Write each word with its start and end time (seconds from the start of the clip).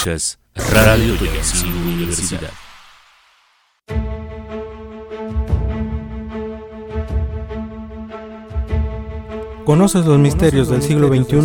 Escuchas 0.00 0.38
Radio 0.72 1.14
Toyancingo 1.18 1.90
Universidad. 1.90 2.50
¿Conoces 9.66 10.06
los 10.06 10.18
misterios 10.18 10.70
del 10.70 10.80
siglo 10.80 11.08
XXI? 11.08 11.36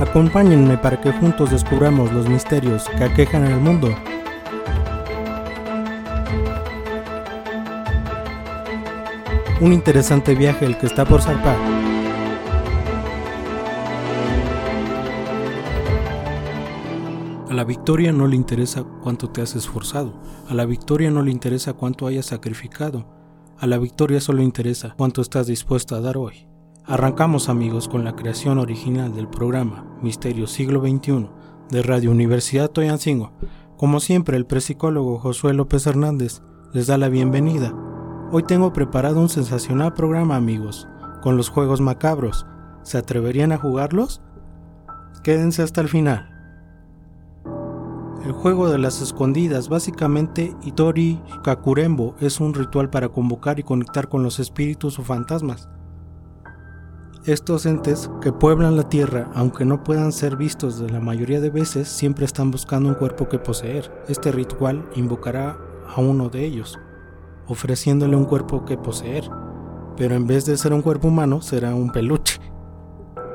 Acompáñenme 0.00 0.78
para 0.78 1.00
que 1.00 1.10
juntos 1.10 1.50
descubramos 1.50 2.12
los 2.12 2.28
misterios 2.28 2.88
que 2.96 3.02
aquejan 3.02 3.42
al 3.46 3.58
mundo. 3.58 3.92
Un 9.60 9.72
interesante 9.72 10.36
viaje 10.36 10.64
el 10.66 10.78
que 10.78 10.86
está 10.86 11.04
por 11.04 11.20
zarpar. 11.20 11.56
A 17.48 17.54
la 17.54 17.64
victoria 17.64 18.12
no 18.12 18.28
le 18.28 18.36
interesa 18.36 18.84
cuánto 19.02 19.30
te 19.30 19.42
has 19.42 19.56
esforzado, 19.56 20.14
a 20.48 20.54
la 20.54 20.64
victoria 20.64 21.10
no 21.10 21.22
le 21.22 21.32
interesa 21.32 21.72
cuánto 21.72 22.06
hayas 22.06 22.26
sacrificado, 22.26 23.08
a 23.58 23.66
la 23.66 23.78
victoria 23.78 24.20
solo 24.20 24.42
interesa 24.42 24.94
cuánto 24.96 25.22
estás 25.22 25.48
dispuesto 25.48 25.96
a 25.96 26.00
dar 26.00 26.18
hoy. 26.18 26.46
Arrancamos 26.84 27.48
amigos 27.48 27.88
con 27.88 28.04
la 28.04 28.14
creación 28.14 28.58
original 28.58 29.12
del 29.12 29.26
programa 29.26 29.98
Misterio 30.00 30.46
Siglo 30.46 30.80
XXI 30.80 31.28
de 31.70 31.82
Radio 31.82 32.12
Universidad 32.12 32.70
Toyancingo. 32.70 33.32
Como 33.76 33.98
siempre, 33.98 34.36
el 34.36 34.46
psicólogo 34.60 35.18
Josué 35.18 35.52
López 35.52 35.84
Hernández 35.88 36.42
les 36.72 36.86
da 36.86 36.96
la 36.96 37.08
bienvenida. 37.08 37.74
Hoy 38.30 38.42
tengo 38.42 38.74
preparado 38.74 39.22
un 39.22 39.30
sensacional 39.30 39.94
programa 39.94 40.36
amigos, 40.36 40.86
con 41.22 41.38
los 41.38 41.48
juegos 41.48 41.80
macabros. 41.80 42.44
¿Se 42.82 42.98
atreverían 42.98 43.52
a 43.52 43.56
jugarlos? 43.56 44.20
Quédense 45.22 45.62
hasta 45.62 45.80
el 45.80 45.88
final. 45.88 46.28
El 48.26 48.32
juego 48.32 48.68
de 48.68 48.76
las 48.76 49.00
escondidas, 49.00 49.70
básicamente 49.70 50.54
Itori 50.62 51.22
Kakurembo, 51.42 52.16
es 52.20 52.38
un 52.38 52.52
ritual 52.52 52.90
para 52.90 53.08
convocar 53.08 53.60
y 53.60 53.62
conectar 53.62 54.10
con 54.10 54.22
los 54.22 54.40
espíritus 54.40 54.98
o 54.98 55.04
fantasmas. 55.04 55.70
Estos 57.24 57.64
entes 57.64 58.10
que 58.20 58.30
pueblan 58.30 58.76
la 58.76 58.90
tierra, 58.90 59.30
aunque 59.34 59.64
no 59.64 59.82
puedan 59.82 60.12
ser 60.12 60.36
vistos 60.36 60.78
de 60.78 60.90
la 60.90 61.00
mayoría 61.00 61.40
de 61.40 61.48
veces, 61.48 61.88
siempre 61.88 62.26
están 62.26 62.50
buscando 62.50 62.90
un 62.90 62.94
cuerpo 62.94 63.26
que 63.26 63.38
poseer. 63.38 63.90
Este 64.06 64.32
ritual 64.32 64.86
invocará 64.96 65.56
a 65.96 66.00
uno 66.02 66.28
de 66.28 66.44
ellos, 66.44 66.78
ofreciéndole 67.48 68.16
un 68.16 68.24
cuerpo 68.24 68.64
que 68.64 68.76
poseer, 68.76 69.28
pero 69.96 70.14
en 70.14 70.26
vez 70.26 70.46
de 70.46 70.56
ser 70.56 70.72
un 70.72 70.82
cuerpo 70.82 71.08
humano, 71.08 71.42
será 71.42 71.74
un 71.74 71.90
peluche. 71.90 72.38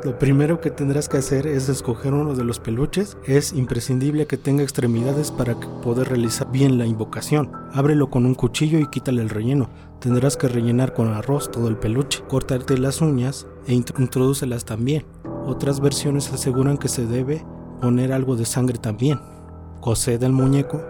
Lo 0.03 0.19
primero 0.19 0.59
que 0.59 0.69
tendrás 0.69 1.07
que 1.07 1.15
hacer 1.15 1.47
es 1.47 1.69
escoger 1.69 2.13
uno 2.13 2.35
de 2.35 2.43
los 2.43 2.59
peluches. 2.59 3.17
Es 3.25 3.53
imprescindible 3.53 4.27
que 4.27 4.35
tenga 4.35 4.61
extremidades 4.61 5.31
para 5.31 5.55
poder 5.81 6.09
realizar 6.09 6.51
bien 6.51 6.77
la 6.77 6.85
invocación. 6.85 7.53
Ábrelo 7.71 8.09
con 8.09 8.25
un 8.25 8.35
cuchillo 8.35 8.79
y 8.79 8.89
quítale 8.89 9.21
el 9.21 9.29
relleno. 9.29 9.69
Tendrás 10.01 10.35
que 10.35 10.49
rellenar 10.49 10.93
con 10.93 11.07
arroz 11.07 11.49
todo 11.51 11.69
el 11.69 11.77
peluche, 11.77 12.21
cortarte 12.27 12.77
las 12.77 12.99
uñas 12.99 13.47
e 13.65 13.73
introdúcelas 13.73 14.65
también. 14.65 15.05
Otras 15.45 15.79
versiones 15.79 16.33
aseguran 16.33 16.77
que 16.77 16.89
se 16.89 17.05
debe 17.05 17.45
poner 17.79 18.11
algo 18.11 18.35
de 18.35 18.45
sangre 18.45 18.77
también. 18.79 19.21
Cosed 19.79 20.21
el 20.21 20.33
muñeco 20.33 20.81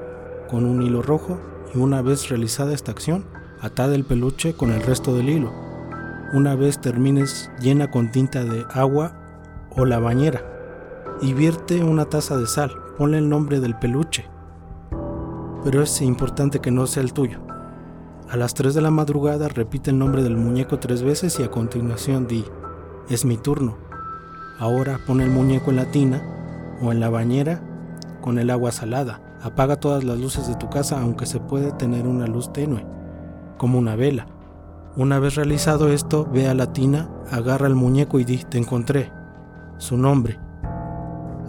con 0.50 0.66
un 0.66 0.82
hilo 0.82 1.04
rojo 1.04 1.40
y 1.74 1.78
una 1.78 2.02
vez 2.02 2.30
realizada 2.30 2.74
esta 2.74 2.92
acción, 2.92 3.26
atad 3.62 3.94
el 3.94 4.06
peluche 4.06 4.54
con 4.54 4.72
el 4.72 4.82
resto 4.82 5.16
del 5.16 5.30
hilo 5.30 5.64
una 6.34 6.56
vez 6.56 6.82
termines 6.82 7.52
llena 7.60 7.92
con 7.92 8.10
tinta 8.10 8.44
de 8.44 8.66
agua 8.72 9.14
o 9.70 9.86
la 9.86 10.00
bañera 10.00 10.44
y 11.22 11.34
vierte 11.34 11.84
una 11.84 12.06
taza 12.06 12.38
de 12.38 12.48
sal. 12.48 12.72
Ponle 12.98 13.20
el 13.20 13.30
nombre 13.30 13.60
del 13.60 13.76
peluche, 13.76 14.26
pero 15.64 15.83
es 15.83 16.02
importante 16.02 16.60
que 16.60 16.72
no 16.72 16.88
sea 16.88 17.04
el 17.04 17.14
tuyo. 17.14 17.39
A 18.30 18.36
las 18.36 18.56
3 18.56 18.73
de 18.73 18.82
la 18.82 18.89
madrugada 18.89 19.48
repite 19.48 19.92
el 19.92 20.00
nombre 20.00 20.23
del 20.23 20.36
muñeco 20.36 20.80
tres 20.80 21.04
veces 21.04 21.39
y 21.39 21.44
a 21.44 21.52
continuación 21.52 22.26
di, 22.26 22.45
es 23.10 23.26
mi 23.26 23.38
turno. 23.38 23.78
Ahora 24.58 25.00
pon 25.06 25.22
el 25.22 25.30
muñeco 25.30 25.70
en 25.70 25.76
la 25.76 25.92
tina 25.92 26.23
o 26.82 26.92
en 26.92 27.00
la 27.00 27.12
bañera 27.12 27.62
con 28.22 28.39
el 28.39 28.50
agua 28.50 28.72
salada. 28.72 29.22
Apaga 29.43 29.76
todas 29.76 30.05
las 30.05 30.17
luces 30.17 30.48
de 30.48 30.55
tu 30.55 30.70
casa 30.70 31.02
aunque 31.02 31.26
se 31.26 31.42
puede 31.42 31.73
tener 31.73 32.08
una 32.08 32.27
luz 32.27 32.54
tenue, 32.54 32.86
como 33.58 33.77
una 33.77 33.98
vela. 33.98 34.26
Una 34.95 35.20
vez 35.20 35.36
realizado 35.36 35.89
esto, 35.89 36.26
ve 36.31 36.48
a 36.48 36.54
la 36.54 36.71
tina, 36.71 37.09
agarra 37.30 37.67
el 37.67 37.76
muñeco 37.76 38.21
y 38.21 38.23
di, 38.23 38.37
te 38.37 38.58
encontré. 38.58 39.11
Su 39.77 39.98
nombre. 39.98 40.39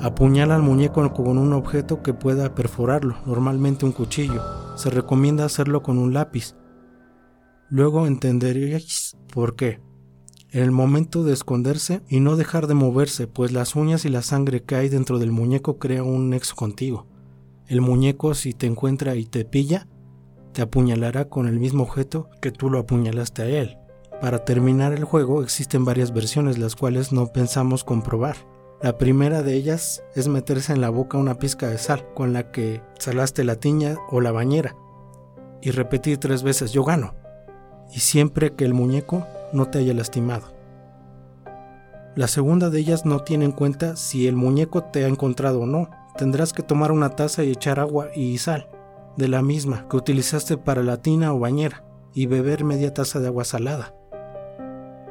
Apuñala 0.00 0.56
al 0.56 0.62
muñeco 0.62 1.12
con 1.12 1.38
un 1.38 1.52
objeto 1.52 2.02
que 2.02 2.14
pueda 2.14 2.54
perforarlo, 2.56 3.16
normalmente 3.26 3.86
un 3.86 3.92
cuchillo. 3.92 4.42
Se 4.74 4.90
recomienda 4.90 5.44
hacerlo 5.44 5.84
con 5.84 5.98
un 5.98 6.12
lápiz. 6.12 6.56
Luego 7.68 8.08
entenderéis 8.08 9.16
por 9.32 9.54
qué. 9.54 9.80
En 10.50 10.62
el 10.62 10.72
momento 10.72 11.22
de 11.22 11.32
esconderse 11.32 12.02
y 12.08 12.18
no 12.18 12.34
dejar 12.34 12.66
de 12.66 12.74
moverse, 12.74 13.28
pues 13.28 13.52
las 13.52 13.76
uñas 13.76 14.04
y 14.04 14.08
la 14.08 14.22
sangre 14.22 14.64
que 14.64 14.74
hay 14.74 14.88
dentro 14.88 15.20
del 15.20 15.30
muñeco 15.30 15.78
crea 15.78 16.02
un 16.02 16.30
nexo 16.30 16.56
contigo. 16.56 17.06
El 17.66 17.80
muñeco 17.80 18.34
si 18.34 18.52
te 18.52 18.66
encuentra 18.66 19.16
y 19.16 19.24
te 19.24 19.44
pilla, 19.44 19.86
te 20.52 20.62
apuñalará 20.62 21.28
con 21.28 21.48
el 21.48 21.58
mismo 21.58 21.84
objeto 21.84 22.28
que 22.40 22.52
tú 22.52 22.70
lo 22.70 22.78
apuñalaste 22.78 23.42
a 23.42 23.46
él. 23.46 23.78
Para 24.20 24.44
terminar 24.44 24.92
el 24.92 25.04
juego 25.04 25.42
existen 25.42 25.84
varias 25.84 26.12
versiones 26.12 26.58
las 26.58 26.76
cuales 26.76 27.12
no 27.12 27.26
pensamos 27.28 27.84
comprobar. 27.84 28.36
La 28.82 28.98
primera 28.98 29.42
de 29.42 29.54
ellas 29.54 30.02
es 30.14 30.28
meterse 30.28 30.72
en 30.72 30.80
la 30.80 30.90
boca 30.90 31.16
una 31.16 31.38
pizca 31.38 31.68
de 31.68 31.78
sal 31.78 32.06
con 32.14 32.32
la 32.32 32.50
que 32.50 32.82
salaste 32.98 33.44
la 33.44 33.56
tiña 33.56 33.96
o 34.10 34.20
la 34.20 34.30
bañera 34.30 34.76
y 35.62 35.70
repetir 35.70 36.18
tres 36.18 36.42
veces 36.42 36.72
yo 36.72 36.84
gano 36.84 37.14
y 37.92 38.00
siempre 38.00 38.54
que 38.54 38.64
el 38.64 38.74
muñeco 38.74 39.26
no 39.52 39.66
te 39.66 39.78
haya 39.78 39.94
lastimado. 39.94 40.52
La 42.16 42.28
segunda 42.28 42.70
de 42.70 42.78
ellas 42.78 43.04
no 43.06 43.20
tiene 43.20 43.44
en 43.44 43.52
cuenta 43.52 43.96
si 43.96 44.28
el 44.28 44.36
muñeco 44.36 44.84
te 44.84 45.04
ha 45.04 45.08
encontrado 45.08 45.62
o 45.62 45.66
no. 45.66 45.88
Tendrás 46.16 46.52
que 46.52 46.62
tomar 46.62 46.92
una 46.92 47.10
taza 47.10 47.42
y 47.42 47.50
echar 47.50 47.80
agua 47.80 48.08
y 48.14 48.38
sal 48.38 48.68
de 49.16 49.28
la 49.28 49.42
misma 49.42 49.86
que 49.88 49.96
utilizaste 49.96 50.56
para 50.56 50.82
la 50.82 50.96
tina 50.98 51.32
o 51.32 51.38
bañera 51.38 51.84
y 52.12 52.26
beber 52.26 52.64
media 52.64 52.94
taza 52.94 53.20
de 53.20 53.26
agua 53.26 53.44
salada. 53.44 53.94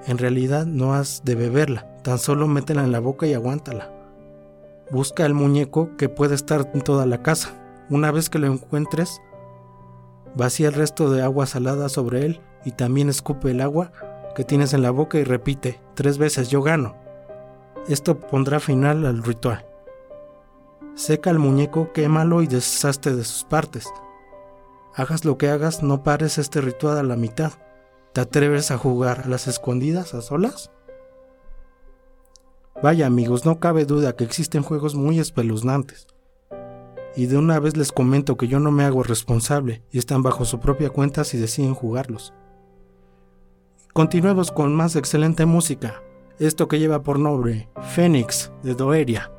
En 0.05 0.17
realidad 0.17 0.65
no 0.65 0.93
has 0.93 1.23
de 1.23 1.35
beberla, 1.35 1.87
tan 2.03 2.19
solo 2.19 2.47
métela 2.47 2.83
en 2.83 2.91
la 2.91 2.99
boca 2.99 3.25
y 3.27 3.33
aguántala. 3.33 3.91
Busca 4.91 5.25
el 5.25 5.33
muñeco 5.33 5.95
que 5.97 6.09
puede 6.09 6.35
estar 6.35 6.69
en 6.73 6.81
toda 6.81 7.05
la 7.05 7.21
casa. 7.21 7.53
Una 7.89 8.11
vez 8.11 8.29
que 8.29 8.39
lo 8.39 8.47
encuentres, 8.47 9.21
vacía 10.35 10.67
el 10.69 10.73
resto 10.73 11.09
de 11.09 11.21
agua 11.21 11.45
salada 11.45 11.89
sobre 11.89 12.25
él 12.25 12.41
y 12.65 12.71
también 12.71 13.09
escupe 13.09 13.51
el 13.51 13.61
agua 13.61 13.91
que 14.35 14.43
tienes 14.43 14.73
en 14.73 14.81
la 14.81 14.91
boca 14.91 15.17
y 15.17 15.23
repite 15.23 15.79
tres 15.95 16.17
veces 16.17 16.49
yo 16.49 16.61
gano. 16.61 16.95
Esto 17.87 18.19
pondrá 18.19 18.59
final 18.59 19.05
al 19.05 19.23
ritual. 19.23 19.65
Seca 20.95 21.31
el 21.31 21.39
muñeco, 21.39 21.91
quémalo 21.91 22.43
y 22.43 22.47
deshazte 22.47 23.15
de 23.15 23.23
sus 23.23 23.43
partes. 23.43 23.91
Hagas 24.95 25.25
lo 25.25 25.39
que 25.39 25.49
hagas, 25.49 25.81
no 25.81 26.03
pares 26.03 26.37
este 26.37 26.61
ritual 26.61 26.99
a 26.99 27.03
la 27.03 27.15
mitad. 27.15 27.53
¿Te 28.13 28.21
atreves 28.21 28.69
a 28.69 28.77
jugar 28.77 29.21
a 29.25 29.27
las 29.27 29.47
escondidas 29.47 30.13
a 30.13 30.21
solas? 30.21 30.71
Vaya 32.83 33.07
amigos, 33.07 33.43
no 33.43 33.59
cabe 33.59 33.85
duda 33.85 34.15
que 34.15 34.23
existen 34.23 34.61
juegos 34.61 34.93
muy 34.93 35.17
espeluznantes. 35.17 36.05
Y 37.15 37.25
de 37.25 37.37
una 37.37 37.59
vez 37.59 37.75
les 37.75 37.91
comento 37.91 38.37
que 38.37 38.47
yo 38.47 38.59
no 38.59 38.71
me 38.71 38.83
hago 38.83 39.01
responsable 39.01 39.81
y 39.91 39.97
están 39.97 40.21
bajo 40.21 40.45
su 40.45 40.59
propia 40.59 40.91
cuenta 40.91 41.23
si 41.23 41.39
deciden 41.39 41.73
jugarlos. 41.73 42.33
Continuemos 43.93 44.51
con 44.51 44.75
más 44.75 44.95
excelente 44.95 45.47
música. 45.47 46.03
Esto 46.39 46.67
que 46.67 46.79
lleva 46.79 47.01
por 47.01 47.19
nombre 47.19 47.69
Fénix 47.81 48.51
de 48.61 48.75
Doeria. 48.75 49.31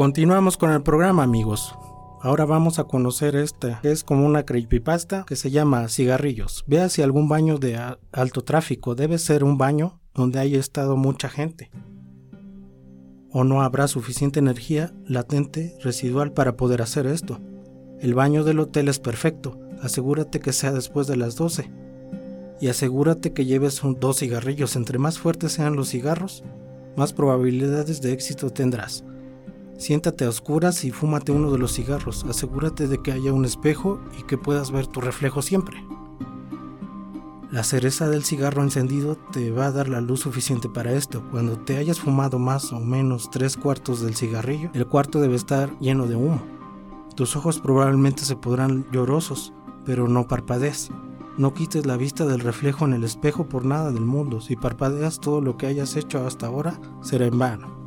Continuamos 0.00 0.56
con 0.56 0.70
el 0.70 0.82
programa, 0.82 1.22
amigos. 1.24 1.74
Ahora 2.22 2.46
vamos 2.46 2.78
a 2.78 2.84
conocer 2.84 3.36
esta, 3.36 3.80
que 3.82 3.90
es 3.92 4.02
como 4.02 4.24
una 4.24 4.46
creepypasta 4.46 5.26
que 5.26 5.36
se 5.36 5.50
llama 5.50 5.86
Cigarrillos. 5.90 6.64
Vea 6.66 6.88
si 6.88 7.02
algún 7.02 7.28
baño 7.28 7.58
de 7.58 7.78
alto 8.10 8.40
tráfico 8.42 8.94
debe 8.94 9.18
ser 9.18 9.44
un 9.44 9.58
baño 9.58 10.00
donde 10.14 10.38
haya 10.38 10.58
estado 10.58 10.96
mucha 10.96 11.28
gente. 11.28 11.70
O 13.30 13.44
no 13.44 13.60
habrá 13.60 13.88
suficiente 13.88 14.38
energía 14.38 14.94
latente 15.04 15.76
residual 15.82 16.32
para 16.32 16.56
poder 16.56 16.80
hacer 16.80 17.06
esto. 17.06 17.38
El 18.00 18.14
baño 18.14 18.42
del 18.42 18.60
hotel 18.60 18.88
es 18.88 19.00
perfecto. 19.00 19.60
Asegúrate 19.82 20.40
que 20.40 20.54
sea 20.54 20.72
después 20.72 21.08
de 21.08 21.16
las 21.18 21.36
12. 21.36 21.70
Y 22.58 22.68
asegúrate 22.68 23.34
que 23.34 23.44
lleves 23.44 23.84
un- 23.84 24.00
dos 24.00 24.20
cigarrillos. 24.20 24.76
Entre 24.76 24.98
más 24.98 25.18
fuertes 25.18 25.52
sean 25.52 25.76
los 25.76 25.90
cigarros, 25.90 26.42
más 26.96 27.12
probabilidades 27.12 28.00
de 28.00 28.14
éxito 28.14 28.48
tendrás. 28.48 29.04
Siéntate 29.80 30.26
a 30.26 30.28
oscuras 30.28 30.84
y 30.84 30.90
fúmate 30.90 31.32
uno 31.32 31.50
de 31.50 31.56
los 31.56 31.72
cigarros. 31.72 32.26
Asegúrate 32.28 32.86
de 32.86 32.98
que 32.98 33.12
haya 33.12 33.32
un 33.32 33.46
espejo 33.46 33.98
y 34.18 34.24
que 34.24 34.36
puedas 34.36 34.72
ver 34.72 34.86
tu 34.86 35.00
reflejo 35.00 35.40
siempre. 35.40 35.82
La 37.50 37.64
cereza 37.64 38.06
del 38.10 38.22
cigarro 38.22 38.62
encendido 38.62 39.16
te 39.16 39.50
va 39.52 39.64
a 39.66 39.72
dar 39.72 39.88
la 39.88 40.02
luz 40.02 40.20
suficiente 40.20 40.68
para 40.68 40.92
esto. 40.92 41.24
Cuando 41.30 41.58
te 41.58 41.78
hayas 41.78 41.98
fumado 41.98 42.38
más 42.38 42.74
o 42.74 42.78
menos 42.78 43.30
tres 43.30 43.56
cuartos 43.56 44.02
del 44.02 44.16
cigarrillo, 44.16 44.68
el 44.74 44.86
cuarto 44.86 45.18
debe 45.18 45.36
estar 45.36 45.70
lleno 45.78 46.06
de 46.06 46.16
humo. 46.16 46.42
Tus 47.16 47.34
ojos 47.34 47.58
probablemente 47.58 48.26
se 48.26 48.36
podrán 48.36 48.84
llorosos, 48.92 49.54
pero 49.86 50.08
no 50.08 50.28
parpadees. 50.28 50.90
No 51.38 51.54
quites 51.54 51.86
la 51.86 51.96
vista 51.96 52.26
del 52.26 52.40
reflejo 52.40 52.84
en 52.84 52.92
el 52.92 53.04
espejo 53.04 53.48
por 53.48 53.64
nada 53.64 53.90
del 53.92 54.04
mundo. 54.04 54.42
Si 54.42 54.56
parpadeas 54.56 55.20
todo 55.20 55.40
lo 55.40 55.56
que 55.56 55.68
hayas 55.68 55.96
hecho 55.96 56.26
hasta 56.26 56.48
ahora 56.48 56.78
será 57.00 57.24
en 57.24 57.38
vano. 57.38 57.79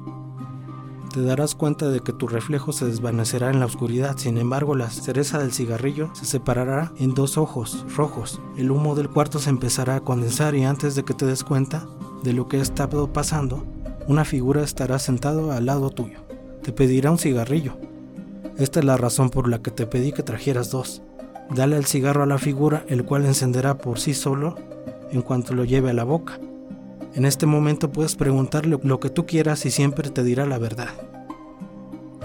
Te 1.14 1.22
darás 1.22 1.54
cuenta 1.54 1.90
de 1.90 2.00
que 2.00 2.12
tu 2.12 2.28
reflejo 2.28 2.74
se 2.74 2.86
desvanecerá 2.86 3.52
en 3.52 3.60
la 3.60 3.68
oscuridad. 3.68 4.18
Sin 4.18 4.40
embargo, 4.40 4.76
la 4.76 4.90
cereza 4.90 5.38
del 5.38 5.54
cigarrillo 5.54 6.10
se 6.16 6.26
separará 6.26 6.92
en 6.98 7.14
dos 7.14 7.38
ojos 7.38 7.86
rojos. 7.96 8.42
El 8.58 8.72
humo 8.72 8.96
del 8.96 9.10
cuarto 9.10 9.38
se 9.38 9.52
empezará 9.52 9.96
a 9.96 10.02
condensar 10.02 10.56
y 10.56 10.64
antes 10.64 10.96
de 10.96 11.04
que 11.04 11.14
te 11.14 11.28
des 11.28 11.44
cuenta 11.44 11.86
de 12.24 12.34
lo 12.34 12.48
que 12.48 12.60
está 12.60 12.90
pasando, 12.90 13.64
una 14.08 14.26
figura 14.26 14.64
estará 14.64 14.98
sentado 14.98 15.52
al 15.52 15.68
lado 15.68 15.92
tuyo. 15.92 16.20
Te 16.64 16.72
pedirá 16.72 17.12
un 17.12 17.20
cigarrillo. 17.20 17.78
Esta 18.58 18.80
es 18.80 18.86
la 18.86 18.98
razón 18.98 19.30
por 19.30 19.48
la 19.48 19.62
que 19.62 19.70
te 19.70 19.86
pedí 19.86 20.14
que 20.14 20.24
trajeras 20.24 20.72
dos. 20.72 21.04
Dale 21.52 21.78
el 21.78 21.86
cigarro 21.86 22.24
a 22.24 22.28
la 22.28 22.40
figura, 22.40 22.86
el 22.88 23.06
cual 23.06 23.26
encenderá 23.26 23.78
por 23.78 24.00
sí 24.00 24.16
solo 24.16 24.56
en 25.12 25.22
cuanto 25.22 25.54
lo 25.54 25.64
lleve 25.64 25.92
a 25.92 25.94
la 25.94 26.06
boca. 26.06 26.40
En 27.16 27.26
este 27.26 27.46
momento 27.46 27.92
puedes 27.92 28.16
preguntarle 28.16 28.80
lo 28.82 29.00
que 29.00 29.12
tú 29.12 29.28
quieras 29.28 29.66
y 29.68 29.72
siempre 29.72 30.10
te 30.10 30.24
dirá 30.24 30.48
la 30.48 30.58
verdad. 30.58 30.90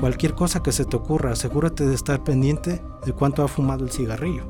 Cualquier 0.01 0.35
cosa 0.35 0.63
que 0.63 0.73
se 0.73 0.87
te 0.87 0.97
ocurra, 0.97 1.33
asegúrate 1.33 1.85
de 1.87 1.95
estar 1.95 2.25
pendiente 2.25 2.81
de 3.05 3.13
cuánto 3.13 3.43
ha 3.43 3.49
fumado 3.49 3.85
el 3.85 3.91
cigarrillo. 3.91 4.45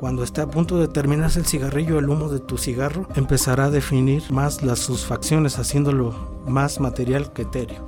Cuando 0.00 0.22
esté 0.22 0.40
a 0.40 0.46
punto 0.46 0.78
de 0.78 0.88
terminarse 0.88 1.40
el 1.40 1.46
cigarrillo, 1.46 1.98
el 1.98 2.08
humo 2.08 2.28
de 2.28 2.38
tu 2.38 2.56
cigarro 2.56 3.06
empezará 3.16 3.66
a 3.66 3.70
definir 3.70 4.22
más 4.30 4.62
las 4.62 4.78
sus 4.78 5.04
facciones, 5.04 5.58
haciéndolo 5.58 6.14
más 6.46 6.80
material 6.80 7.32
que 7.32 7.42
etéreo. 7.42 7.84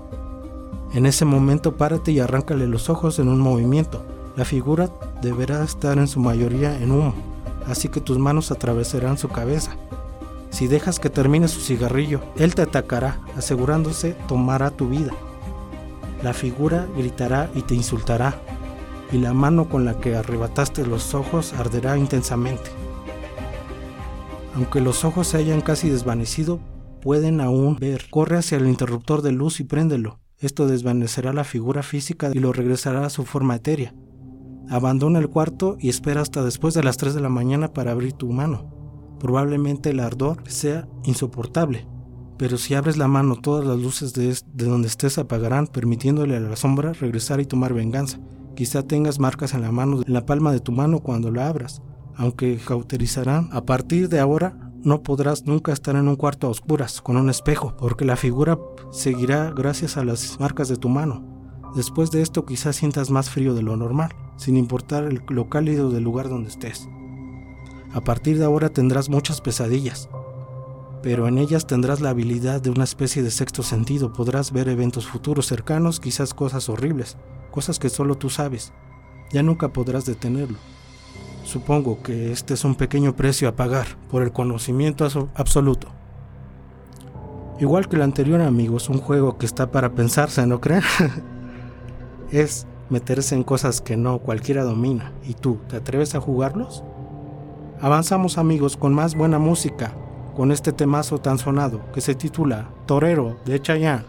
En 0.92 1.06
ese 1.06 1.24
momento 1.24 1.76
párate 1.76 2.12
y 2.12 2.20
arráncale 2.20 2.66
los 2.66 2.90
ojos 2.90 3.18
en 3.18 3.28
un 3.28 3.40
movimiento. 3.40 4.02
La 4.36 4.44
figura 4.44 4.90
deberá 5.22 5.64
estar 5.64 5.96
en 5.98 6.08
su 6.08 6.20
mayoría 6.20 6.78
en 6.78 6.90
humo, 6.90 7.14
así 7.66 7.88
que 7.88 8.00
tus 8.00 8.18
manos 8.18 8.50
atravesarán 8.50 9.16
su 9.16 9.28
cabeza. 9.28 9.76
Si 10.56 10.68
dejas 10.68 10.98
que 10.98 11.10
termine 11.10 11.48
su 11.48 11.60
cigarrillo, 11.60 12.22
él 12.38 12.54
te 12.54 12.62
atacará, 12.62 13.20
asegurándose 13.36 14.16
tomará 14.26 14.70
tu 14.70 14.88
vida. 14.88 15.12
La 16.22 16.32
figura 16.32 16.88
gritará 16.96 17.50
y 17.54 17.60
te 17.60 17.74
insultará, 17.74 18.40
y 19.12 19.18
la 19.18 19.34
mano 19.34 19.68
con 19.68 19.84
la 19.84 20.00
que 20.00 20.16
arrebataste 20.16 20.86
los 20.86 21.12
ojos 21.12 21.52
arderá 21.52 21.98
intensamente. 21.98 22.70
Aunque 24.54 24.80
los 24.80 25.04
ojos 25.04 25.26
se 25.26 25.36
hayan 25.36 25.60
casi 25.60 25.90
desvanecido, 25.90 26.58
pueden 27.02 27.42
aún 27.42 27.76
ver. 27.76 28.06
Corre 28.08 28.38
hacia 28.38 28.56
el 28.56 28.66
interruptor 28.66 29.20
de 29.20 29.32
luz 29.32 29.60
y 29.60 29.64
préndelo. 29.64 30.20
Esto 30.38 30.66
desvanecerá 30.66 31.34
la 31.34 31.44
figura 31.44 31.82
física 31.82 32.30
y 32.32 32.38
lo 32.38 32.54
regresará 32.54 33.04
a 33.04 33.10
su 33.10 33.26
forma 33.26 33.56
etérea. 33.56 33.94
Abandona 34.70 35.18
el 35.18 35.28
cuarto 35.28 35.76
y 35.78 35.90
espera 35.90 36.22
hasta 36.22 36.42
después 36.42 36.72
de 36.72 36.82
las 36.82 36.96
3 36.96 37.12
de 37.12 37.20
la 37.20 37.28
mañana 37.28 37.74
para 37.74 37.90
abrir 37.90 38.14
tu 38.14 38.32
mano. 38.32 38.75
Probablemente 39.26 39.90
el 39.90 39.98
ardor 39.98 40.44
sea 40.46 40.86
insoportable, 41.02 41.84
pero 42.38 42.58
si 42.58 42.74
abres 42.74 42.96
la 42.96 43.08
mano 43.08 43.34
todas 43.34 43.66
las 43.66 43.76
luces 43.76 44.12
de, 44.12 44.38
donde 44.52 44.86
estés 44.86 45.18
apagarán, 45.18 45.66
permitiéndole 45.66 46.36
a 46.36 46.40
la 46.40 46.54
sombra 46.54 46.92
regresar 46.92 47.40
y 47.40 47.44
tomar 47.44 47.74
venganza. 47.74 48.20
Quizá 48.54 48.84
tengas 48.84 49.18
marcas 49.18 49.52
en 49.52 49.62
la 49.62 49.72
mano, 49.72 50.02
en 50.06 50.12
la 50.12 50.24
palma 50.26 50.52
de 50.52 50.60
tu 50.60 50.70
mano 50.70 51.00
cuando 51.00 51.32
la 51.32 51.48
abras, 51.48 51.82
aunque 52.14 52.56
cauterizarán. 52.64 53.48
A 53.50 53.66
partir 53.66 54.08
de 54.08 54.20
ahora 54.20 54.70
no 54.84 55.02
podrás 55.02 55.44
nunca 55.44 55.72
estar 55.72 55.96
en 55.96 56.06
un 56.06 56.14
cuarto 56.14 56.46
a 56.46 56.50
oscuras 56.50 57.00
con 57.00 57.16
un 57.16 57.28
espejo, 57.28 57.76
porque 57.76 58.04
la 58.04 58.14
figura 58.14 58.56
seguirá 58.92 59.50
gracias 59.50 59.96
a 59.96 60.04
las 60.04 60.38
marcas 60.38 60.68
de 60.68 60.76
tu 60.76 60.88
mano. 60.88 61.24
Después 61.74 62.12
de 62.12 62.22
esto 62.22 62.46
quizás 62.46 62.76
sientas 62.76 63.10
más 63.10 63.28
frío 63.28 63.54
de 63.54 63.62
lo 63.62 63.76
normal, 63.76 64.14
sin 64.36 64.56
importar 64.56 65.08
lo 65.28 65.48
cálido 65.48 65.90
del 65.90 66.04
lugar 66.04 66.28
donde 66.28 66.48
estés. 66.48 66.88
A 67.96 68.02
partir 68.02 68.38
de 68.38 68.44
ahora 68.44 68.68
tendrás 68.68 69.08
muchas 69.08 69.40
pesadillas, 69.40 70.10
pero 71.02 71.28
en 71.28 71.38
ellas 71.38 71.66
tendrás 71.66 72.02
la 72.02 72.10
habilidad 72.10 72.60
de 72.60 72.68
una 72.68 72.84
especie 72.84 73.22
de 73.22 73.30
sexto 73.30 73.62
sentido. 73.62 74.12
Podrás 74.12 74.52
ver 74.52 74.68
eventos 74.68 75.06
futuros 75.06 75.46
cercanos, 75.46 75.98
quizás 75.98 76.34
cosas 76.34 76.68
horribles, 76.68 77.16
cosas 77.50 77.78
que 77.78 77.88
solo 77.88 78.16
tú 78.16 78.28
sabes. 78.28 78.74
Ya 79.32 79.42
nunca 79.42 79.72
podrás 79.72 80.04
detenerlo. 80.04 80.58
Supongo 81.42 82.02
que 82.02 82.32
este 82.32 82.52
es 82.52 82.66
un 82.66 82.74
pequeño 82.74 83.16
precio 83.16 83.48
a 83.48 83.56
pagar 83.56 83.86
por 84.10 84.22
el 84.22 84.30
conocimiento 84.30 85.08
absoluto. 85.34 85.88
Igual 87.60 87.88
que 87.88 87.96
el 87.96 88.02
anterior, 88.02 88.42
amigos, 88.42 88.90
un 88.90 88.98
juego 88.98 89.38
que 89.38 89.46
está 89.46 89.70
para 89.70 89.94
pensarse, 89.94 90.46
¿no 90.46 90.60
creen? 90.60 90.82
es 92.30 92.66
meterse 92.90 93.34
en 93.34 93.42
cosas 93.42 93.80
que 93.80 93.96
no 93.96 94.18
cualquiera 94.18 94.64
domina. 94.64 95.14
¿Y 95.26 95.32
tú, 95.32 95.60
te 95.70 95.76
atreves 95.76 96.14
a 96.14 96.20
jugarlos? 96.20 96.84
Avanzamos 97.80 98.38
amigos 98.38 98.76
con 98.76 98.94
más 98.94 99.14
buena 99.14 99.38
música, 99.38 99.92
con 100.34 100.50
este 100.50 100.72
temazo 100.72 101.18
tan 101.18 101.36
sonado 101.36 101.80
que 101.92 102.00
se 102.00 102.14
titula 102.14 102.70
Torero 102.86 103.36
de 103.44 103.60
Chayanne. 103.60 104.06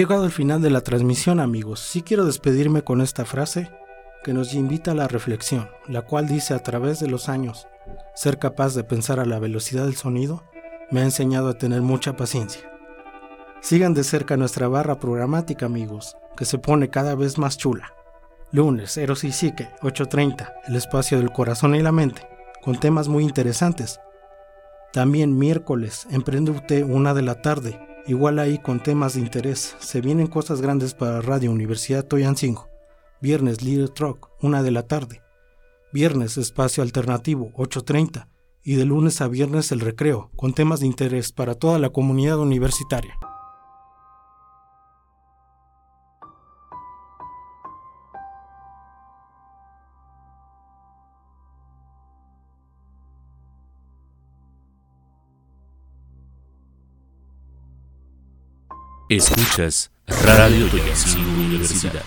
Llegado 0.00 0.24
el 0.24 0.30
final 0.30 0.62
de 0.62 0.70
la 0.70 0.80
transmisión 0.80 1.40
amigos. 1.40 1.78
Sí 1.78 2.00
quiero 2.00 2.24
despedirme 2.24 2.82
con 2.82 3.02
esta 3.02 3.26
frase 3.26 3.70
que 4.24 4.32
nos 4.32 4.54
invita 4.54 4.92
a 4.92 4.94
la 4.94 5.08
reflexión, 5.08 5.68
la 5.88 6.00
cual 6.00 6.26
dice 6.26 6.54
a 6.54 6.62
través 6.62 7.00
de 7.00 7.06
los 7.06 7.28
años, 7.28 7.68
ser 8.14 8.38
capaz 8.38 8.74
de 8.74 8.82
pensar 8.82 9.20
a 9.20 9.26
la 9.26 9.38
velocidad 9.38 9.84
del 9.84 9.96
sonido 9.96 10.42
me 10.90 11.00
ha 11.00 11.04
enseñado 11.04 11.50
a 11.50 11.58
tener 11.58 11.82
mucha 11.82 12.16
paciencia. 12.16 12.62
Sigan 13.60 13.92
de 13.92 14.02
cerca 14.02 14.38
nuestra 14.38 14.68
barra 14.68 14.98
programática 14.98 15.66
amigos, 15.66 16.16
que 16.34 16.46
se 16.46 16.56
pone 16.56 16.88
cada 16.88 17.14
vez 17.14 17.36
más 17.36 17.58
chula. 17.58 17.92
Lunes, 18.52 18.96
Eros 18.96 19.22
y 19.24 19.32
Psique, 19.32 19.68
8.30, 19.82 20.50
el 20.66 20.76
espacio 20.76 21.18
del 21.18 21.30
corazón 21.30 21.74
y 21.74 21.82
la 21.82 21.92
mente, 21.92 22.26
con 22.62 22.80
temas 22.80 23.08
muy 23.08 23.22
interesantes. 23.22 24.00
También 24.94 25.36
miércoles, 25.36 26.06
Emprende 26.10 26.52
usted 26.52 26.84
una 26.84 27.12
de 27.12 27.20
la 27.20 27.42
tarde, 27.42 27.78
igual 28.10 28.40
ahí 28.40 28.58
con 28.58 28.82
temas 28.82 29.14
de 29.14 29.20
interés. 29.20 29.76
Se 29.78 30.00
vienen 30.00 30.26
cosas 30.26 30.60
grandes 30.60 30.94
para 30.94 31.20
Radio 31.20 31.52
Universidad 31.52 32.04
Toyancingo. 32.04 32.68
Viernes, 33.20 33.62
Little 33.62 33.88
Truck, 33.88 34.30
una 34.42 34.64
de 34.64 34.72
la 34.72 34.88
tarde. 34.88 35.22
Viernes, 35.92 36.36
espacio 36.36 36.82
alternativo, 36.82 37.52
8.30. 37.54 38.26
Y 38.64 38.74
de 38.74 38.84
lunes 38.84 39.20
a 39.20 39.28
viernes 39.28 39.70
el 39.70 39.80
recreo, 39.80 40.30
con 40.34 40.54
temas 40.54 40.80
de 40.80 40.86
interés 40.86 41.32
para 41.32 41.54
toda 41.54 41.78
la 41.78 41.90
comunidad 41.90 42.38
universitaria. 42.38 43.14
Escuchas 59.10 59.90
Radio 60.06 60.68
Toyancingo 60.68 61.32
Universidad. 61.32 62.04